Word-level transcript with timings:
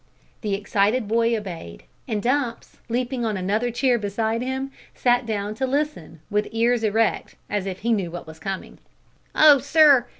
The 0.41 0.55
excited 0.55 1.07
boy 1.07 1.37
obeyed, 1.37 1.83
and 2.07 2.23
Dumps, 2.23 2.79
leaping 2.89 3.23
on 3.23 3.37
another 3.37 3.69
chair 3.69 3.99
beside 3.99 4.41
him, 4.41 4.71
sat 4.95 5.27
down 5.27 5.53
to 5.53 5.67
listen, 5.67 6.21
with 6.31 6.47
ears 6.49 6.83
erect, 6.83 7.35
as 7.51 7.67
if 7.67 7.81
he 7.81 7.93
knew 7.93 8.09
what 8.09 8.25
was 8.25 8.39
coming. 8.39 8.79
"Oh, 9.35 9.59
sir! 9.59 10.07